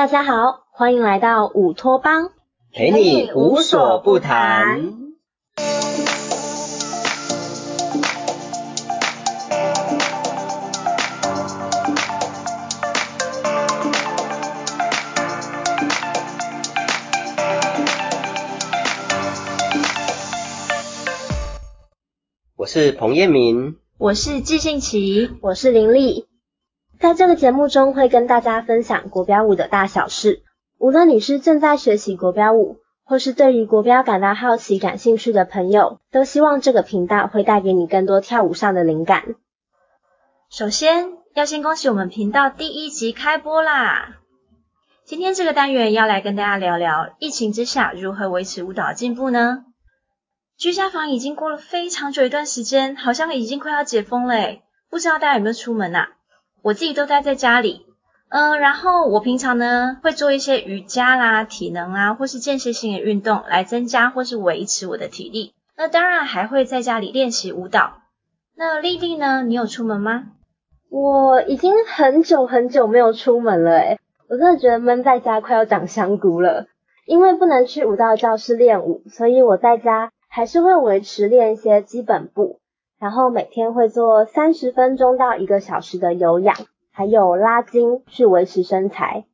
[0.00, 2.30] 大家好，欢迎来到五托邦，
[2.72, 4.94] 陪你无所不谈。
[22.56, 26.29] 我是彭彦明，我是季信琪，我是林丽。
[27.00, 30.42] 在这个节目中，会跟大家分享国标舞的大小事。
[30.76, 39.34] 无论你是正在学习国标舞，或是对于国标感到好奇、感兴趣的朋友，都希望这个频道会带给你更多跳舞上的灵感。
[40.50, 44.18] 首先要先恭喜我们频道第一集开播啦！
[45.06, 49.64] 今天这个单元要来跟大家聊聊疫情之下如何维持舞蹈进步呢？
[50.58, 54.58] 居家房已经过了非常久一段时间，好像已经快要解封了，
[54.90, 56.10] 不知道大家有没有出门啊？
[56.62, 57.86] 我自己都待在家里，
[58.28, 65.54] 嗯，然后我平常呢会做一些瑜伽啦、体能啊，或是间歇性的运动来增加或是维持我的体力。
[65.76, 68.02] 那当然还会在家里练习舞蹈。
[68.54, 69.42] 那丽丽呢？
[69.42, 70.24] 你有出门吗？
[70.90, 76.66] 我已经很久很久没有出门了，诶我真的觉得闷在家快要长香菇了。
[77.06, 82.59] 因为不能去舞蹈教室练舞，所以我在家还是会维持练一些基本步。
[83.00, 86.54] 然后每天会做三十分钟到一个小时的有氧，
[86.92, 89.24] 还有拉筋去维持身材。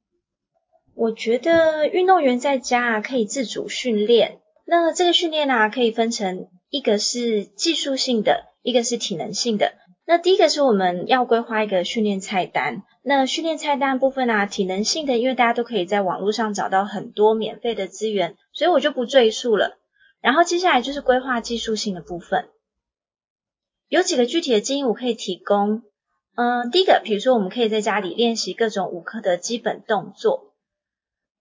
[0.94, 9.72] 我觉得运动员在家啊可以自主训练，那这个训练呢可以分成一个是技术性的，一个是体能性的。
[10.06, 19.76] 那第一个是我们要规划一个训练菜单，那训练菜单部分啊，体能性的，因为大家都可以在网络上找到很多免费的资源，所以我就不赘述了。
[20.20, 22.48] 然后接下来就是规划技术性的部分。
[23.88, 25.82] 有几个具体的建议我可以提供，
[26.34, 30.54] 嗯，第一个，比如说我们可以在家里练习各种舞课的基本动作。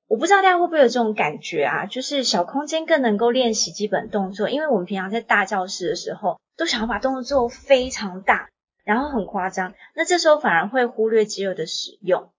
[0.08, 8.50] 我不知道大家会不会有这种感觉啊，就是小空间更能够练习基本动作，因为我们平常在大教室的时候，都想要把动作做非常大，
[8.84, 12.30] 然后很夸张，那这时候反而会忽略肌肉的使用。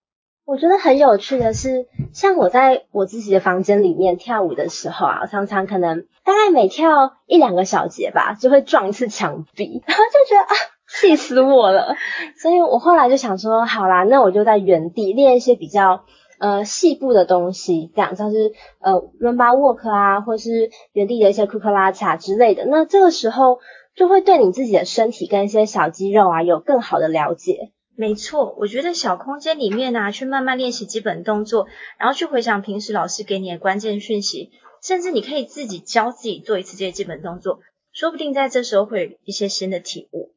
[0.47, 10.55] 我觉得很有趣的是，像我在我自己的房间里面跳舞的时候啊，常常可能大概每跳一两个小节吧，就会撞一次墙壁，然后就觉得啊，
[10.87, 11.97] 气死我了。
[12.37, 16.05] 所以我后来就想说，好啦，那我就在原地练一些比较
[16.39, 22.65] 呃细部的东西，这样像是呃伦巴沃克啊，或是原地的一些库克拉卡之类的。
[22.65, 23.59] 那这个时候
[23.97, 27.73] 就会对你自己的身体跟一些小肌肉啊有更好的了解。
[27.99, 34.51] 没错，我觉得小空间里面呢，去慢慢练习基本动作，然后去回想平时老师给你的关键讯息，
[34.83, 37.59] 甚至你可以自己教自己做一次这些基本动作，
[37.91, 40.31] 说不定在这时候会有一些新的体悟。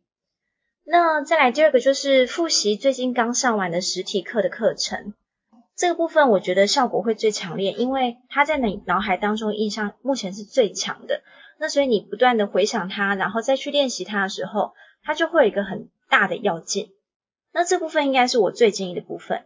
[0.86, 5.12] 那再来第二个就是复习最近刚上完的实体课的课程，
[5.76, 11.20] 这个部分我觉得效果会最强烈，因为它在你脑海当中印象目前是最强的。
[11.58, 14.72] 那所以你不断的回想它，然后再去练习它的时候，
[15.02, 16.88] 它就会有一个很大的要件。
[17.52, 19.44] 那这部分应该是我最建议的部分。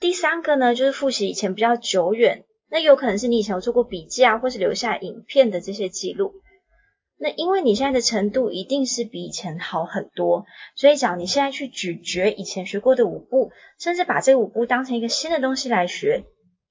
[0.00, 6.34] 第三个呢，就是复习以前比较久远，那有可能是你以前有做过笔记啊，或是留下影片的这些记录。
[7.20, 10.46] 那因为你现在的程度一定是比以前好很多，
[10.76, 13.50] 所以讲你现在去咀嚼以前学过的舞步，
[13.80, 16.22] 甚至把这个舞步当成一个新的东西来学，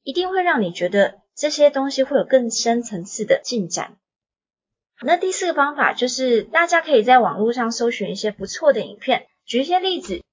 [0.03, 3.97] 一定会让你觉得这些东西会有更深层次的进展。
[5.01, 10.23] 那第四个方法就是大家可以在网络上搜寻一些不错的影片，举一些例子。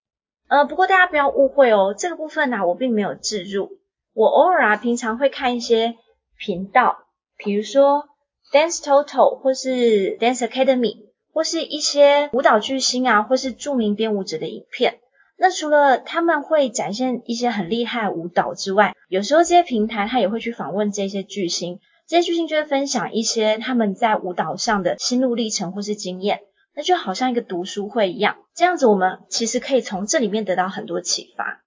[0.48, 3.78] 呃，不过大家不要误会哦，这个部分呢，我并没有置入。
[4.12, 5.96] 我偶尔啊，平常会看一些
[6.38, 6.98] 频道，
[7.36, 8.04] 比如说
[8.52, 15.00] Dance Total 或是 Dance Academy，或是一些舞蹈巨星啊，或是著名编舞者的影片。
[15.36, 26.40] 那除了他们会展现一些很厉害舞蹈之外，有时候这些平台他也会去访问这些巨星，这些巨星就会分享一些他们在舞蹈上的心路历程或是经验。
[26.76, 31.62] 那就好像一个读书会一样，这样子我们其实可以从这里面得到很多启发。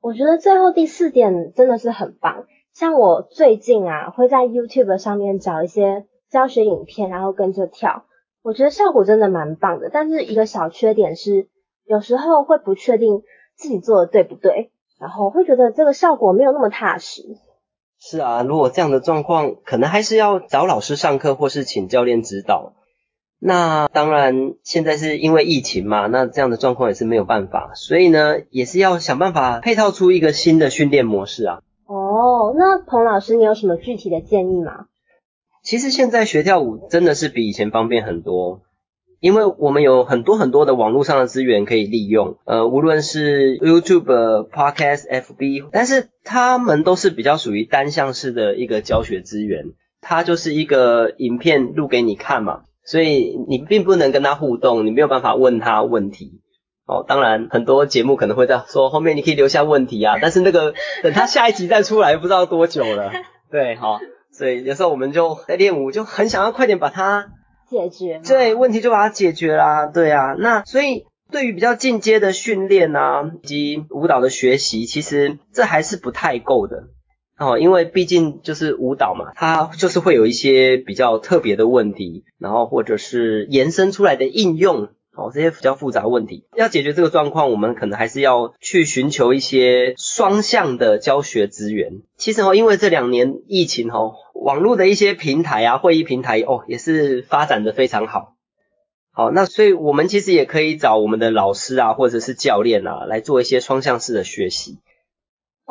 [0.00, 8.04] 我觉得最后第四点真的是很棒，像我最近啊会在 YouTube 上面找一些教学影片，然后跟着跳，
[8.42, 9.90] 我觉得效果真的蛮棒的。
[9.92, 11.48] 但是一个小缺点是，
[11.84, 13.22] 有时候会不确定
[13.56, 17.22] 自己做的对不对，然后会觉得这个效果没有那么踏实。
[18.00, 22.74] 是啊，如果这样的状况，可能还是要找老师上课或是请教练指导。
[23.44, 31.60] 那当然，现在是因为疫情嘛，那这样的状况也是没有办法，所以呢，也是要想办法配套出一个新的训练模式啊。
[31.86, 34.86] 哦，那彭老师，你有什么具体的建议吗？
[35.64, 38.62] 其实现在学跳舞真的是比以前方便很多。
[39.18, 56.40] 因为我们有很多很多的网络上的资源可以利用，呃，无论是 YouTube、Podcast、FB，但是他们都是比较属于单向式的一个教学资源，它就是一个影片录给你看嘛，所以你并不能跟他互动，你没有办法问他问题。
[56.86, 63.12] 哦，当然很多节目可能会在说后面你可以留下问题啊， 但是那个等他下一集再出来，不知道多久了。
[63.50, 64.00] 对，好，
[64.32, 67.28] 所以有时候我们就在练舞，就很想要快点把它。
[67.70, 76.88] 解决对问题就把它解决啦，对啊，那所以对于比较进阶的训练啊，以及舞蹈的学习，其实这还是不太够的
[77.42, 84.88] 哦，因为毕竟就是舞蹈嘛，它就是会有一些比较特别的问题，然后或者是延伸出来的应用。
[85.14, 92.00] 哦，这些比较复杂问题要解决这个状况，我们可能还是要去寻求一些双向的教学资源。
[92.16, 98.36] 其实哦，因为这两年疫情哦，网络的一些平台啊，会议平台哦，也是发展的非常好。
[99.12, 104.78] 好，那所以我们其实也可以找我们的老师啊，或者是教练啊，来做一些双向式的学习。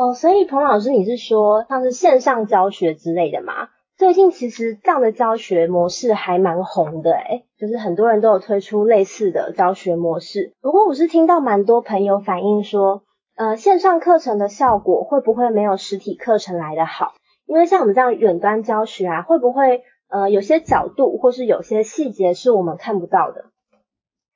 [0.01, 3.69] 哦，所以彭老师，你是说像是线上教学之类的吗？
[3.95, 10.53] 最近其实这样的教学模式还蛮红的诶就是很多人都有推出类似的教学模式。
[10.59, 13.03] 不过我是听到蛮多朋友反映说，
[13.35, 17.13] 呃，线上课程的效果会不会没有实体课程来的好？
[17.45, 23.45] 因为像我们这样远端教学啊，会不会呃有些角度或是有些细节是我们看不到的？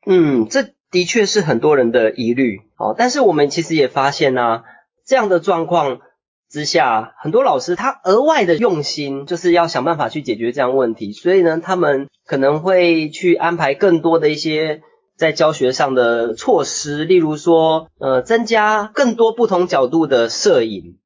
[0.06, 2.62] 嗯，这的确是很多人的疑虑。
[2.78, 4.64] 哦，但是我们其实也发现呢，
[5.06, 6.00] 这样的状况。
[6.48, 14.82] 之下，很多老师他额外的用心，就是要想办法去解决这样问题，所以呢，他们可能会去安排更多的一些
[15.18, 21.00] 在教学上的措施，例如说，呃，增加更多不同角度的摄影，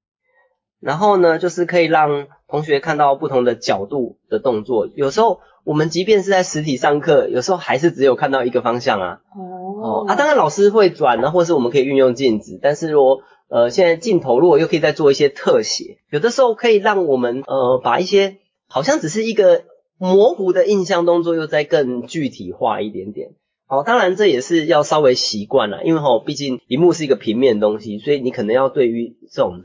[0.81, 4.89] 然后呢，就是可以让同学看到不同的角度的动作。
[4.93, 9.19] 有时候我们即便是在实体上课，有时候还是只有看到一个方向啊。
[9.35, 10.05] 哦。
[10.05, 13.21] 啊，当然老师会转呢，或是我们可以运用镜子，但是我。
[13.49, 18.37] 呃，现在镜头如果又可以再做一些特写，有的时候可以让我们呃把一些
[18.67, 19.63] 好像只是一个
[19.97, 23.31] 模糊的印象动作，又再更具体化一点点。
[23.65, 29.63] 好，当然这也是要稍微习惯了，因为哈，毕竟荧幕是一个平面的东西，所以你可能要对于这种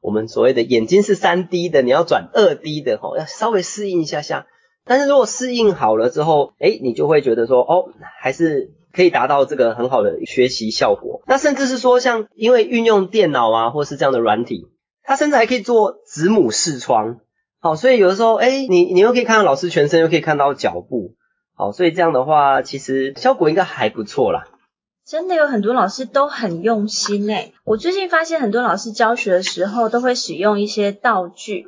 [0.00, 4.46] 我们所谓的眼睛是三 D 的，你要转二 D 的哈，要稍微适应一下下。
[4.84, 7.88] 但是如果适应好了之后，哎，你就会觉得说，哦，
[8.20, 8.70] 还是。
[8.94, 11.22] 可以达到这个很好的学习效果。
[11.26, 14.68] 那甚至是说，像因为运用电脑啊，或是这样的软体，
[15.02, 17.18] 它甚至还可以做子母视窗。
[17.60, 21.14] 好，所以有的时候，哎，你你又可以看到老师全身，又可以看到脚步。
[21.56, 24.44] 好，所以这样的话，其实效果应该还不错啦。
[25.06, 27.52] 真的有很多老师都很用心诶。
[27.64, 31.66] 我最近发现很多老师教学的时候，都会使用一些道具，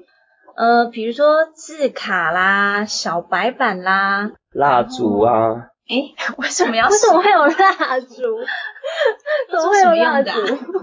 [0.56, 5.68] 呃，比如说字卡啦、小白板啦、蜡烛啊。
[5.88, 6.88] 哎， 为什么要？
[6.90, 8.14] 为什么会有蜡烛？
[9.50, 10.30] 怎么会有蜡烛？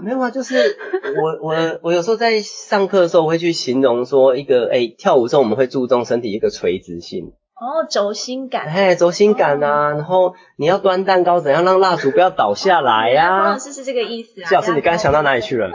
[0.02, 0.76] 没有啊，就是
[1.22, 13.28] 我我我有时候在上课的时候会去形容说一个哎跳舞时候我们会注重身体一个垂直性哦轴心感哎轴心感啊，然后你要端蛋糕怎样让蜡烛不要倒下来呀？
[13.42, 14.48] 黄老师是这个意思啊？
[14.48, 15.70] 谢老师你刚才想到哪里去了？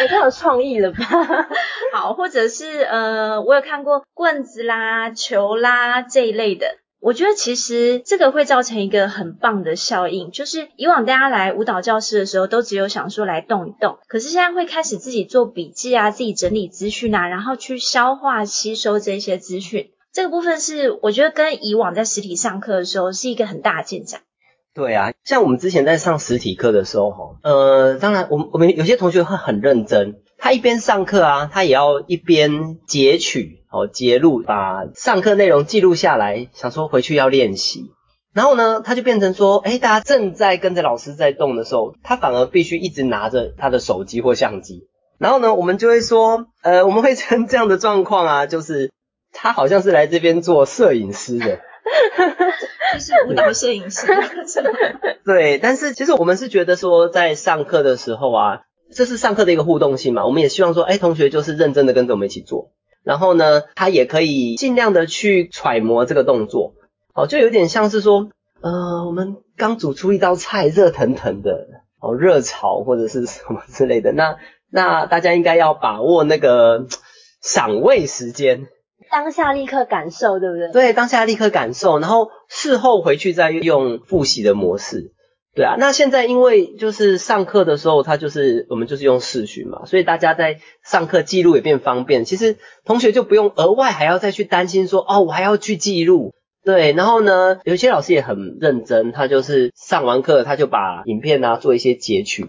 [0.00, 0.98] 也太有创意了吧？
[1.92, 6.66] 好，或者是呃我有看过棍子啦球啦这一类的。
[7.02, 19.90] 我觉得其实这个会造成一个很棒的效应，就是以往大家来舞蹈教室的时候，都只有想说来动一动，可是现在会开始自己做笔记啊，自己整理资讯啊，然后去消化吸收这些资讯。
[20.12, 24.20] 这个部分是我觉得跟以往在实体上课的时候是一个很大的进展。
[24.72, 30.20] 对啊，像我们之前在上实体课的时候，哈，呃，当然我们我们有些同学会很认真。
[30.38, 37.90] 他一边上课啊，他也要一边截取哦，截录，把上课内容记录下来，想说回去要练习。
[38.34, 44.88] 然后呢，他就变成说，哎，大家正在跟着老师在动的时候，他反而必须一直拿着他的手机或相机。
[45.18, 48.90] 然后呢，我们就会说，呃，我们会称这样的状况啊，就是
[49.32, 51.60] 他好像是来这边做摄影师的，
[52.94, 54.06] 就是舞蹈摄影师。
[55.24, 58.60] 对，但是其实我们是觉得说，在上课的时候啊。
[58.94, 60.26] 这是上课的一个互动性嘛？
[60.26, 62.72] 我们也希望说，哎，同学就是认真的跟着我们一起做，
[63.04, 66.74] 然后呢，他也可以尽量的去揣摩这个动作，
[67.14, 68.28] 哦，就有点像是说，
[68.60, 71.66] 呃，我们刚煮出一道菜，热腾腾的，
[72.00, 74.36] 哦，热炒或者是什么之类的，那
[74.70, 76.86] 那大家应该要把握那个
[77.42, 78.68] 赏味时间，
[79.10, 80.72] 当下立刻感受，对不对？
[80.72, 85.12] 对，当下立刻感受，然后事后回去再用复习的模式。
[85.54, 92.24] 对啊，那现在因为就是上课的时候，他就是我们就是用视讯嘛，所以大家在上课记录也变方便。
[92.24, 92.56] 其实
[92.86, 96.32] 同学就不用额外还要再去担心说，哦，我还要去记录，
[96.64, 102.48] 对，然后呢，有些老师也很认真，他就是上完课他就把影片啊做一些截取，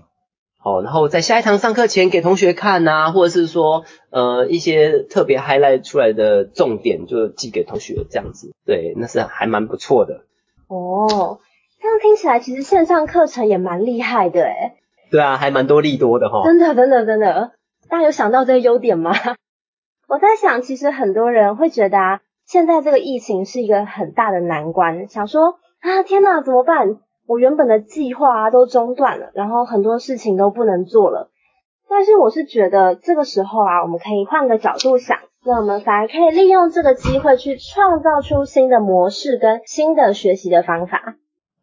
[0.58, 10.22] 好，然后在下一堂上课前给同学看呐、或者是说呃一些特别 highlight 出来的重点就寄给同学这样子，对，那是还蛮不错的。
[10.70, 11.40] 哦，
[11.84, 14.78] 这样听起来其实线上课程也蛮厉害的诶。
[15.12, 16.42] 对啊，还蛮多利多的哈。
[16.46, 17.52] 真的，真的，真的，
[17.90, 19.12] 大家有想到这个优点吗？
[20.08, 27.00] 我在想，其实很多人会觉得啊，现在这个疫情是一个很大的难关，想说啊，天哪，怎么办？
[27.28, 31.32] 我原本的计划啊都中断了，然后很多事情都不能做了。
[31.90, 41.16] 但是我是觉得这个时候啊，我们可以换个角度想，那我们反而可以利用这个机会去创造出新的模式跟新的学习的方法。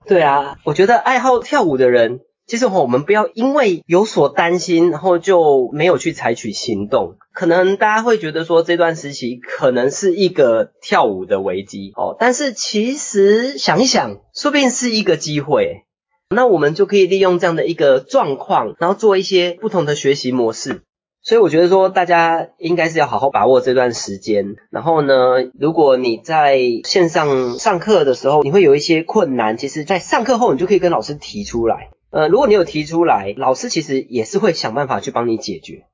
[0.06, 7.16] 对啊，我觉得爱好跳舞的人，其实我们不要因为有所担心，然后就没有去采取行动。
[7.32, 15.84] 可能大家会觉得说这段时期可能是一个跳舞的危机哦，但是其实想一想，说不定是一个机会。
[16.32, 20.82] 那我们就可以利用这样的一个状况，然后做一些不同的学习模式。
[21.22, 24.56] 所以我觉得说，大家应该是要好好把握这段时间。
[24.70, 25.14] 然后呢，
[25.58, 31.90] 如果你在线上上课的时候，你会有一些困难，其实在上课后你就可以跟老师提出来。
[32.10, 35.84] 呃，如果你有提出来，老师其实也是会想办法去帮你解决。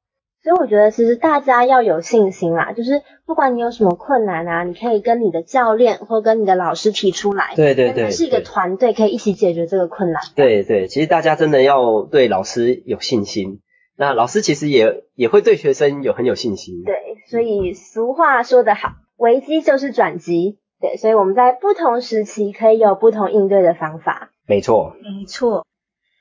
[0.44, 7.52] 所以我觉得其实大家要有信心啦，就是不管你有什么困难啊，你可以跟你的教练或跟你的老师提出来。
[7.56, 10.22] 对对对，是一个团队，可以一起解决这个困难。
[10.36, 13.58] 对对，其实大家真的要对老师有信心。
[13.96, 16.82] 那老师其实也也会对学生有很有信心。
[16.84, 16.94] 对，
[17.28, 20.58] 所以俗话说得好，危机就是转机。
[20.78, 24.30] 对，所以我们在不同时期可以有不同应对的方法。
[24.46, 25.66] 没错，没错。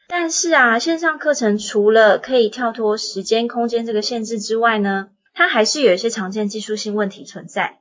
[0.08, 7.80] 但是啊，线上课程除了可以跳脱时间、空间这个限制之外呢，它还是有一些常见技术性问题存在。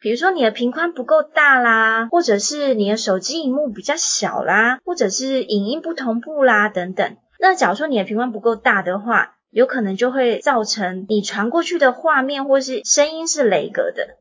[0.00, 7.16] 比如说你的屏宽不够大啦，或者是你的手机荧幕比较小啦，或者是影音不同步啦等等。
[7.46, 14.16] 那假如说你的频宽不够大的话，有可能就会造成你传过去的画面或是声音是雷格的。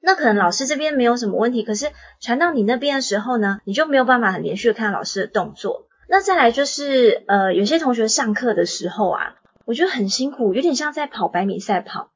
[0.00, 5.88] 那可能老师这边没有什么问题，可是传到你那边的时候呢，你就没有办法很连续的看老师的动作。
[6.08, 9.34] 那再来就是呃，有些同学上课的时候啊，
[9.64, 12.12] 我觉得很辛苦，有点像在跑百米赛跑，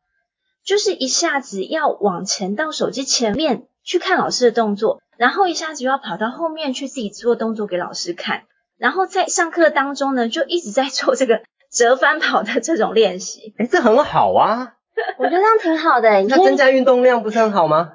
[0.64, 8.44] 就是一下子要往前到手机前面去看老师的动作，然后一下子又要跑到后面去自己做动作给老师看，
[8.78, 11.40] 然后在上课当中呢，就一直在做这个
[11.73, 13.54] 折返跑的这种练习。
[13.59, 14.75] 哎，这很好啊。
[15.19, 17.95] 我觉得这样挺好的，那增加运动量不是很好吗？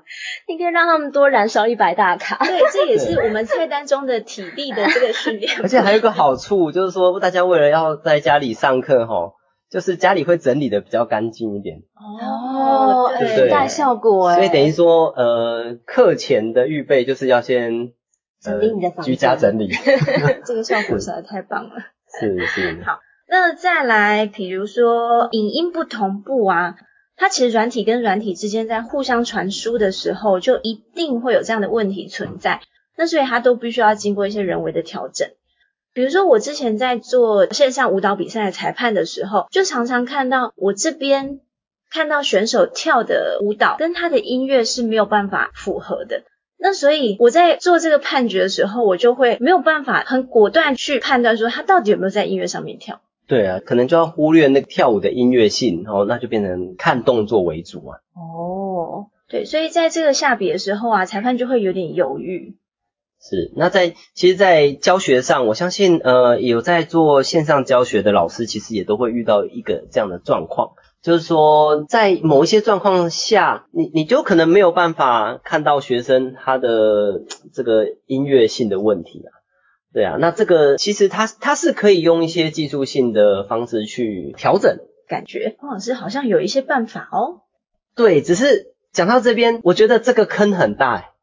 [0.49, 2.37] 你可以让他们多燃烧一百大卡。
[2.45, 5.53] 对，这也是我们菜单中的体力的这个训练。
[5.63, 9.31] 而且还有一个好处，就是说大家为了要在家里上课哈，
[9.71, 11.77] 就是家里会整理的比较干净一点。
[11.95, 13.49] 哦，对对？
[13.49, 14.35] 带效果哎。
[14.35, 17.93] 所以等于说，呃，课前的预备就是要先
[18.41, 19.69] 整理你的房居家整理。
[20.45, 21.75] 这个效果实在太棒了。
[22.19, 22.81] 是是。
[22.85, 26.75] 好，那再来，比如说影音不同步啊。
[27.21, 32.61] 它其实软体跟软体之间在互相传输的时候，就一定会有这样的问题存在。
[32.95, 35.27] 那所以它都必须要经过一些人为的调整。
[35.91, 41.41] 比如说我之前在做线上舞蹈比赛的裁判的时候，就常常看到我这边
[41.91, 46.23] 看到选手跳的舞蹈跟他的音乐是没有办法符合的。
[46.61, 52.99] 那所以我在做这个判决的时候，我就会没有办法很果断去判断说他到底有没有在音乐上面跳。
[53.27, 57.99] 对啊，可能就要忽略那个跳舞的音乐性，然后那就变成看动作为主啊。
[58.13, 62.55] 哦，对，所以在这个下笔的时候啊，裁判就会有点犹豫。
[63.21, 77.21] 是，那在其实，在教学上，我相信呃有在做线上教学的老师，其实也都会遇到一个这样的状况，就是说在某一些状况下，你你就可能没有办法看到学生他的
[77.53, 79.31] 这个音乐性的问题啊。
[79.91, 84.77] 对啊，那这个其实他他是可以用一些技术性的方式去调整，
[85.07, 87.41] 感觉黄老师好像有一些办法哦。
[87.95, 91.13] 对，只是讲到这边，我觉得这个坑很大，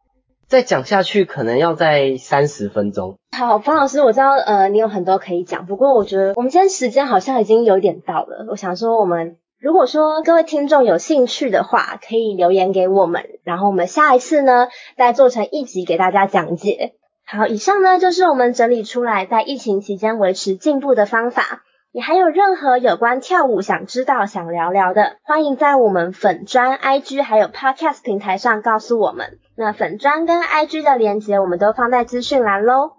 [0.49, 3.19] 再讲下去可能要在三十分钟。
[3.37, 8.47] 好，方老师，我知道呃你有很多可以讲，不过我觉得我们今天时间好像已经有点到了。
[8.51, 9.37] 我想说，我们
[9.67, 16.93] 如果说各位听众有兴趣的话，可以留言给我们，然后我们下一次呢再做成一集给大家讲解。
[17.27, 21.65] 好，以上呢就是我们整理出来在疫情期间维持进步的方法。
[21.93, 29.41] 你还有任何有关跳舞想知道、想聊聊的，欢迎在我们粉砖、IG 还有 Podcast 平台上告诉我们。
[29.57, 32.93] 那粉砖跟 IG 的连接我们都放在资讯栏喽。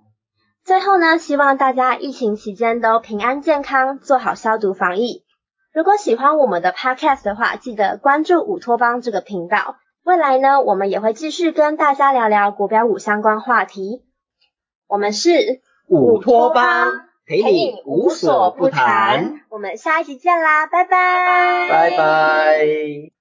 [0.66, 5.24] 最后呢，希望大家疫情期间都平安健康，做好消毒防疫。
[5.74, 9.78] 如果喜欢我们的 Podcast 的话，记得关注乌托邦这个频道。
[10.04, 14.04] 未来呢，我们也会继续跟大家聊聊国标舞相关话题。
[14.88, 19.42] 我们是五托邦，陪你无所不谈。
[19.50, 23.17] 我们下一集见啦，拜拜，拜拜。